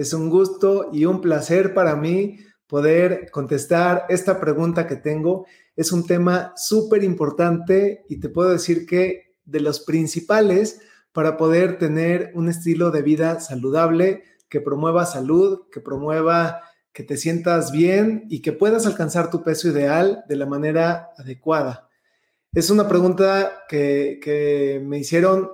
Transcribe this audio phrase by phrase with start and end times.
[0.00, 5.46] es un gusto y un placer para mí poder contestar esta pregunta que tengo.
[5.76, 10.80] Es un tema súper importante y te puedo decir que de los principales
[11.12, 16.62] para poder tener un estilo de vida saludable que promueva salud, que promueva
[16.94, 21.90] que te sientas bien y que puedas alcanzar tu peso ideal de la manera adecuada.
[22.54, 25.50] Es una pregunta que, que me hicieron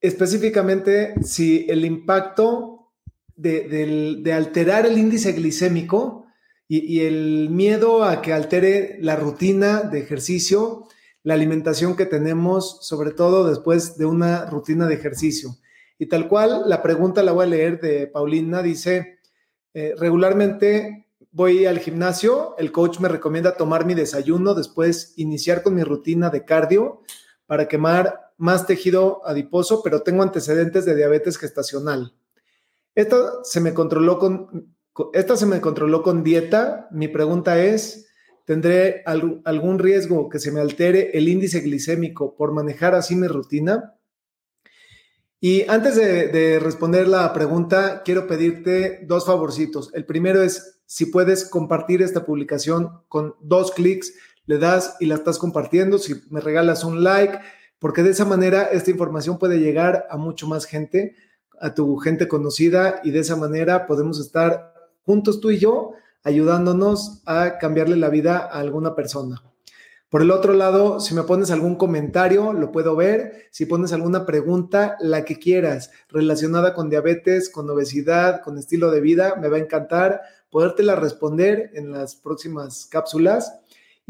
[0.00, 2.77] específicamente si el impacto
[3.38, 6.26] de, alterar el índice glicémico
[6.66, 10.86] y, el miedo a que altere la rutina de ejercicio,
[11.22, 15.56] la alimentación que tenemos, sobre todo después de una rutina de ejercicio.
[15.98, 19.18] Y tal cual, la pregunta la voy a leer de Paulina, dice,
[19.74, 25.74] eh, regularmente voy al gimnasio, el coach me recomienda tomar mi desayuno, después iniciar con
[25.74, 27.02] mi rutina de cardio
[27.46, 32.14] para quemar más tejido adiposo, pero tengo antecedentes de diabetes gestacional.
[32.98, 34.74] Esto se me controló con,
[35.12, 36.88] esta se me controló con dieta.
[36.90, 38.08] Mi pregunta es,
[38.44, 43.94] ¿tendré algún riesgo que se me altere el índice glicémico por manejar así mi rutina?
[45.38, 49.94] Y antes de, responder la pregunta, quiero pedirte dos favorcitos.
[49.94, 54.12] El primero es si puedes compartir esta publicación con dos clics,
[54.46, 57.38] le das y la estás compartiendo, si me regalas un like,
[57.78, 61.14] porque de esa manera esta información puede llegar a mucho más gente
[61.60, 65.92] a tu gente conocida y de esa manera podemos estar juntos tú y yo
[66.22, 69.42] ayudándonos a cambiarle la vida a alguna persona.
[70.08, 73.48] Por el otro lado, si me pones algún comentario, lo puedo ver.
[73.50, 79.02] Si pones alguna pregunta, la que quieras, relacionada con diabetes, con obesidad, con estilo de
[79.02, 83.60] vida, me va a encantar podértela responder en las próximas cápsulas.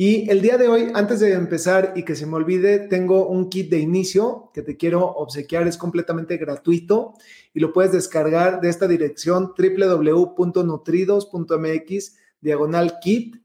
[0.01, 3.51] Y el día de hoy, antes de empezar y que se me olvide, tengo un
[3.51, 7.15] kit de inicio que te quiero obsequiar, es completamente gratuito
[7.53, 13.43] y lo puedes descargar de esta dirección www.nutridos.mx diagonal kit.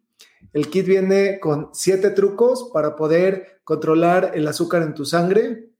[0.53, 5.71] El kit viene con siete trucos para poder controlar el azúcar en tu sangre,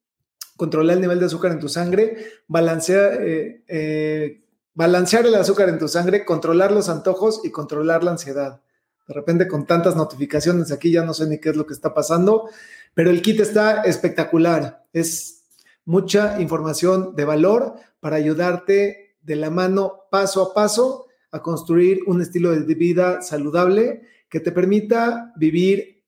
[0.58, 2.18] controlar el nivel de azúcar en tu sangre,
[2.48, 8.10] balancear, eh, eh, balancear el azúcar en tu sangre, controlar los antojos y controlar la
[8.10, 8.64] ansiedad.
[9.08, 11.94] De repente con tantas notificaciones aquí ya no sé ni qué es lo que está
[11.94, 12.50] pasando,
[12.94, 14.86] pero el kit está espectacular.
[14.94, 15.44] Es
[15.86, 22.22] mucha información de valor para ayudarte de la mano paso a paso a construir un
[22.22, 26.04] estilo de vida saludable que te permita vivir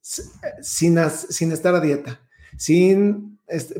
[0.00, 2.20] sin, sin estar a dieta,
[2.56, 3.30] sin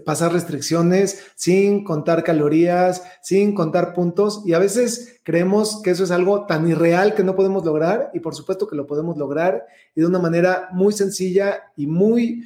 [0.05, 4.43] pasar restricciones, sin contar calorías, sin contar puntos.
[4.45, 8.21] Y a veces creemos que eso es algo tan irreal que no podemos lograr y
[8.21, 9.65] por supuesto que lo podemos lograr
[9.95, 12.43] y de una manera muy sencilla y muy...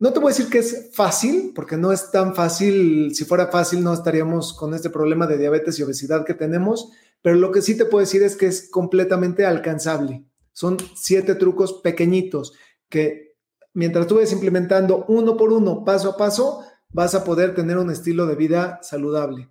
[0.00, 3.14] No te voy a decir que es fácil, porque no es tan fácil.
[3.14, 6.90] Si fuera fácil, no estaríamos con este problema de diabetes y obesidad que tenemos,
[7.22, 10.24] pero lo que sí te puedo decir es que es completamente alcanzable.
[10.52, 12.54] Son siete trucos pequeñitos
[12.88, 13.33] que
[13.74, 17.90] mientras tú ves implementando uno por uno, paso a paso, vas a poder tener un
[17.90, 19.50] estilo de vida saludable.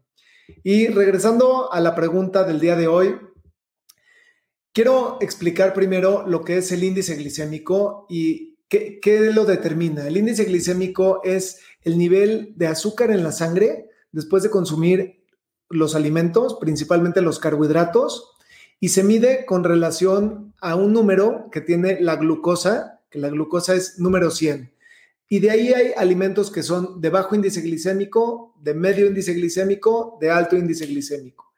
[0.64, 3.16] Y regresando a la pregunta del día de hoy,
[4.74, 10.08] quiero explicar primero lo que es el índice glicémico y qué, lo determina.
[10.08, 15.24] El índice glicémico es el nivel de azúcar en la sangre después de consumir
[15.70, 18.32] los alimentos, principalmente los carbohidratos,
[18.80, 23.76] y se mide con relación a un número que tiene la glucosa que la glucosa
[23.76, 24.74] es número 100.
[25.30, 30.18] Y de ahí hay alimentos que son de bajo índice glicémico, de medio índice glicémico,
[30.20, 31.54] de alto índice glicémico.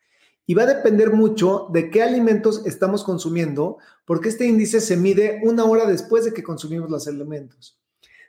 [0.46, 5.40] Y va a depender mucho de qué alimentos estamos consumiendo, porque este índice se mide
[5.46, 7.80] una hora después de que consumimos los alimentos.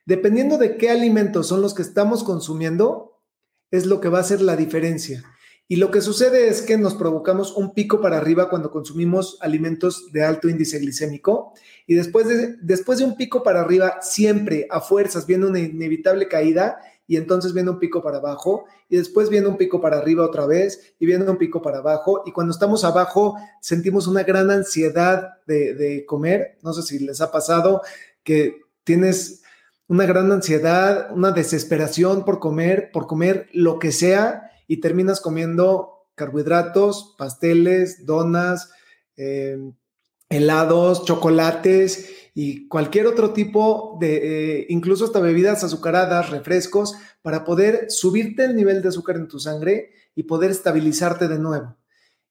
[0.04, 3.20] Dependiendo de qué alimentos son los que estamos consumiendo,
[3.72, 5.24] es lo que va a hacer la diferencia.
[5.68, 10.12] Y lo que sucede es que nos provocamos un pico para arriba cuando consumimos alimentos
[10.12, 11.54] de alto índice glicémico.
[11.88, 16.28] Y después de, después de un pico para arriba, siempre a fuerzas viene una inevitable
[16.28, 16.78] caída
[17.08, 18.66] y entonces viene un pico para abajo.
[18.88, 22.22] Y después viene un pico para arriba otra vez y viene un pico para abajo.
[22.26, 26.58] Y cuando estamos abajo sentimos una gran ansiedad de, de comer.
[26.62, 27.82] No sé si les ha pasado
[28.22, 29.42] que tienes
[29.88, 36.06] una gran ansiedad, una desesperación por comer, por comer lo que sea y terminas comiendo
[36.14, 38.70] carbohidratos, pasteles, donas,
[39.16, 39.58] eh,
[40.28, 47.86] helados, chocolates y cualquier otro tipo de, eh, incluso hasta bebidas azucaradas, refrescos, para poder
[47.90, 51.76] subirte el nivel de azúcar en tu sangre y poder estabilizarte de nuevo.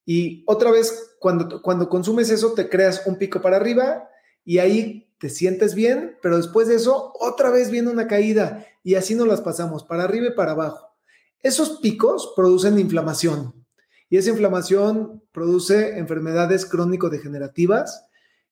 [0.05, 4.09] Y otra vez, cuando, cuando consumes eso, te creas un pico para arriba
[4.43, 8.95] y ahí te sientes bien, pero después de eso, otra vez viene una caída y
[8.95, 10.84] así nos las pasamos, para arriba y para abajo.
[11.45, 13.53] Esos picos producen inflamación
[14.09, 18.07] y esa inflamación produce enfermedades crónico-degenerativas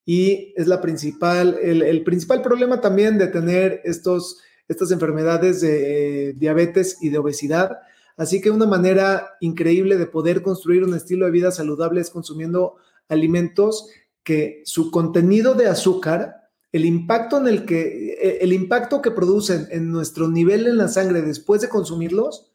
[0.05, 6.33] y es la principal, el, principal problema también de tener estos, estas enfermedades de eh,
[6.33, 7.79] diabetes y de obesidad.
[8.15, 12.75] Así que una manera increíble de poder construir un estilo de vida saludable es consumiendo
[13.09, 13.89] alimentos
[14.21, 19.67] que su contenido de azúcar, el impacto en el que, e, el impacto que producen
[19.71, 22.51] en nuestro nivel en la sangre después de consumirlos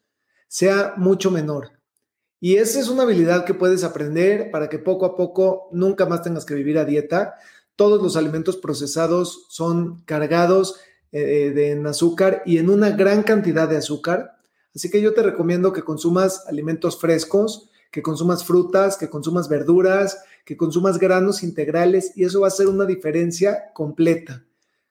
[0.49, 1.79] sea mucho menor.
[2.41, 6.23] Y esa es una habilidad que puedes aprender para que poco a poco nunca más
[6.23, 7.35] tengas que vivir a dieta.
[7.77, 10.81] Todos los alimentos procesados son cargados
[11.11, 14.37] eh, de azúcar y en una gran cantidad de azúcar.
[14.75, 20.23] Así que yo te recomiendo que consumas alimentos frescos, que consumas frutas, que consumas verduras,
[20.45, 24.45] que consumas granos integrales y eso va a ser una diferencia completa.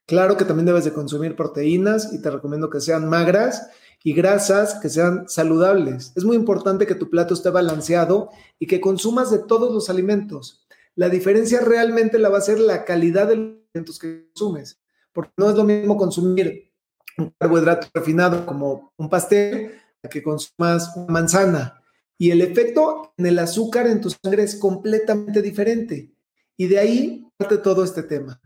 [0.06, 3.70] Claro que también debes de consumir proteínas y te recomiendo que sean magras
[4.08, 6.14] y grasas que sean saludables.
[6.16, 10.66] Es muy importante que tu plato esté balanceado y que consumas de todos los alimentos.
[10.96, 14.80] La diferencia realmente la va a ser la calidad de los alimentos que consumes,
[15.12, 16.72] porque no es lo mismo consumir
[17.18, 19.74] un carbohidrato refinado como un pastel
[20.10, 21.84] que consumas una manzana.
[22.18, 26.14] Y el efecto en el azúcar en tu sangre es completamente diferente.
[26.56, 28.40] Y de ahí parte todo este tema.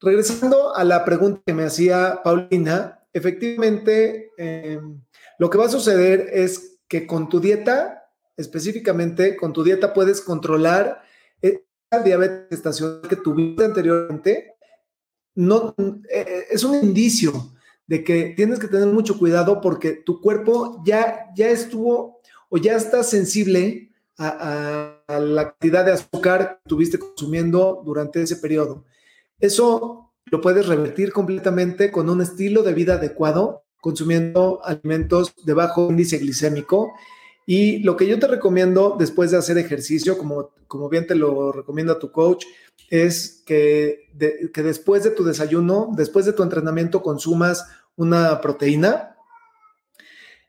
[0.00, 5.00] Regresando a la pregunta que me hacía Paulina, efectivamente, em,
[5.38, 8.04] lo que va a suceder es que con tu dieta,
[8.36, 11.02] específicamente con tu dieta puedes controlar
[11.40, 14.54] esa diabetes estacional que tuviste anteriormente.
[15.34, 15.74] No,
[16.10, 17.32] eh, es un indicio
[17.86, 22.76] de que tienes que tener mucho cuidado porque tu cuerpo ya, ya estuvo o ya
[22.76, 28.84] está sensible a, a la cantidad de azúcar que tuviste consumiendo durante ese periodo.
[29.40, 35.90] Eso lo puedes revertir completamente con un estilo de vida adecuado, consumiendo alimentos de bajo
[35.90, 36.92] índice glicémico.
[37.44, 41.50] Y lo que yo te recomiendo después de hacer ejercicio, como, como bien te lo
[41.52, 42.44] recomiendo a tu coach,
[42.88, 44.08] es que,
[44.52, 47.66] que después de tu desayuno, después de tu entrenamiento, consumas
[47.96, 49.16] una proteína.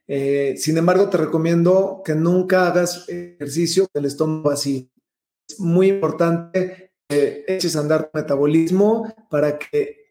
[0.08, 4.92] Eh, sin embargo, te recomiendo que nunca hagas ejercicio con el estómago así.
[5.50, 6.93] Es muy importante
[7.48, 10.04] eches a andar tu metabolismo para que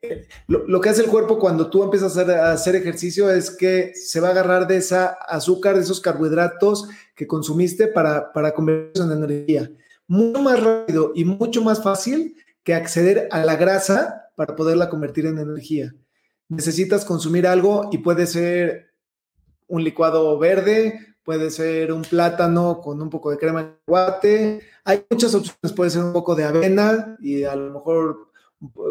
[0.49, 4.28] lo, que hace el cuerpo cuando tú empiezas a hacer, ejercicio es que se va
[4.28, 9.70] a agarrar de esa azúcar, de esos carbohidratos que consumiste para, para convertirlos en energía.
[10.08, 15.26] Mucho más rápido y mucho más fácil que acceder a la grasa para poderla convertir
[15.26, 15.94] en energía.
[16.49, 18.93] Necesitas consumir algo y puede ser
[19.69, 24.63] un licuado verde, puede ser un plátano con un poco de crema de guate.
[24.85, 28.29] Hay muchas opciones, puede ser un poco de avena y a lo mejor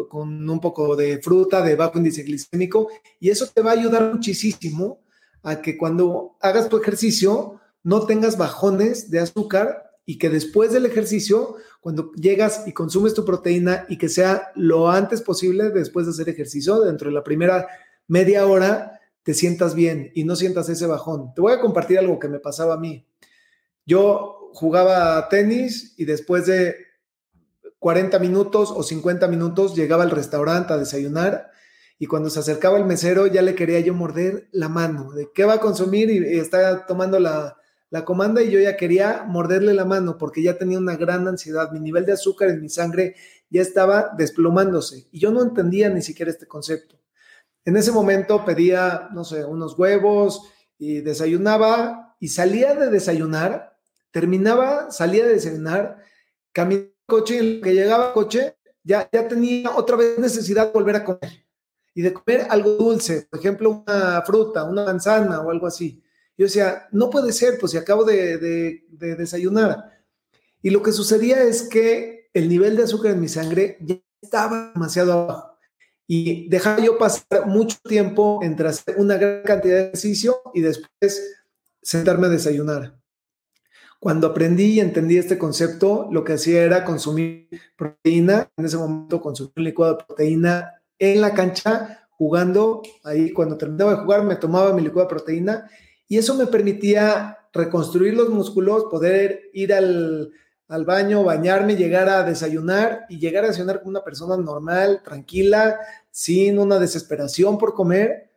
[0.08, 2.88] con un poco de fruta de bajo índice glicémico
[3.18, 5.00] y eso te va a ayudar muchísimo
[5.42, 10.86] a que cuando hagas tu ejercicio no tengas bajones de azúcar y que después del
[10.86, 16.12] ejercicio, cuando llegas y consumes tu proteína y que sea lo antes posible después de
[16.12, 17.68] hacer ejercicio, dentro de la primera
[18.08, 21.32] media hora, te sientas bien y no sientas ese bajón.
[21.34, 23.06] Te voy a compartir algo que me pasaba a mí.
[23.86, 26.76] Yo jugaba tenis y después de
[27.78, 31.50] 40 minutos o 50 minutos llegaba al restaurante a desayunar
[31.98, 35.44] y cuando se acercaba el mesero ya le quería yo morder la mano de qué
[35.44, 37.56] va a consumir y, está tomando la,
[37.90, 41.70] la comanda y yo ya quería morderle la mano porque ya tenía una gran ansiedad.
[41.72, 43.16] Mi nivel de azúcar en mi sangre
[43.50, 47.01] ya estaba desplomándose y yo no entendía ni siquiera este concepto.
[47.64, 50.42] En ese momento pedía, no sé, unos huevos
[50.78, 53.78] y desayunaba y salía de desayunar,
[54.10, 55.98] terminaba, salía de desayunar,
[56.52, 60.18] caminaba al coche y en lo que llegaba al coche ya, ya tenía otra vez
[60.18, 61.46] necesidad de volver a comer
[61.94, 66.02] y de comer algo dulce, por ejemplo, una fruta, una manzana o algo así.
[66.36, 70.02] Yo decía, no puede ser, pues si acabo de, de desayunar.
[70.62, 74.72] Y lo que sucedía es que el nivel de azúcar en mi sangre ya estaba
[74.74, 75.51] demasiado abajo
[76.14, 81.46] y dejaba yo pasar mucho tiempo entre hacer una gran cantidad de ejercicio y después
[81.80, 82.98] sentarme a desayunar.
[83.98, 89.22] Cuando aprendí y entendí este concepto, lo que hacía era consumir proteína, en ese momento
[89.22, 94.36] consumir un licuado de proteína en la cancha, jugando, ahí cuando terminaba de jugar me
[94.36, 95.70] tomaba mi licuado de proteína
[96.08, 100.30] y eso me permitía reconstruir los músculos, poder ir al,
[100.72, 105.78] al baño, bañarme, llegar a desayunar y llegar a desayunar como una persona normal, tranquila,
[106.10, 108.30] sin una desesperación por comer.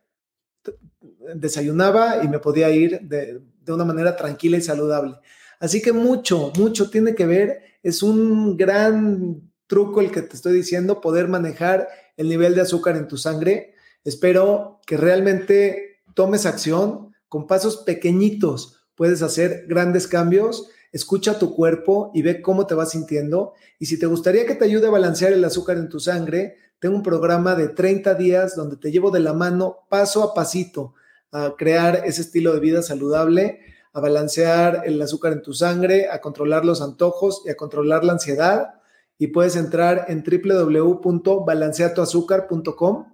[1.34, 5.14] Desayunaba y me podía ir de, de una manera tranquila y saludable.
[5.60, 7.62] Así que mucho, mucho tiene que ver.
[7.82, 11.88] Es un gran truco el que te estoy diciendo, poder manejar
[12.18, 13.72] el nivel de azúcar en tu sangre.
[14.04, 18.82] Espero que realmente tomes acción con pasos pequeñitos.
[18.94, 20.70] Puedes hacer grandes cambios.
[20.96, 23.52] Escucha tu cuerpo y ve cómo te vas sintiendo.
[23.78, 26.96] Y si te gustaría que te ayude a balancear el azúcar en tu sangre, tengo
[26.96, 30.94] un programa de 30 días donde te llevo de la mano paso a pasito
[31.32, 33.60] a crear ese estilo de vida saludable,
[33.92, 38.14] a balancear el azúcar en tu sangre, a controlar los antojos y a controlar la
[38.14, 38.80] ansiedad
[39.18, 43.12] y puedes entrar en www.balanceatoazúcar.com.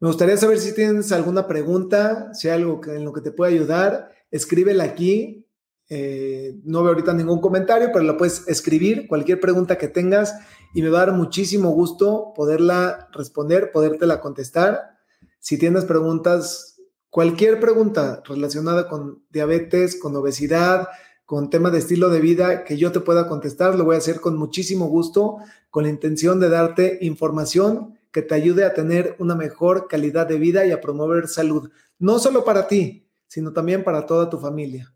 [0.00, 3.50] Me gustaría saber si tienes alguna pregunta, si hay algo en lo que te pueda
[3.50, 5.44] ayudar, escríbela aquí.
[5.88, 10.34] Eh, no veo ahorita ningún comentario, pero la puedes escribir, cualquier pregunta que tengas,
[10.74, 14.96] y me va a dar muchísimo gusto poderla responder, podértela contestar.
[15.38, 20.88] Si tienes preguntas, cualquier pregunta relacionada con diabetes, con obesidad,
[21.24, 24.20] con tema de estilo de vida que yo te pueda contestar, lo voy a hacer
[24.20, 25.38] con muchísimo gusto,
[25.70, 30.38] con la intención de darte información que te ayude a tener una mejor calidad de
[30.38, 34.95] vida y a promover salud, no solo para ti, sino también para toda tu familia.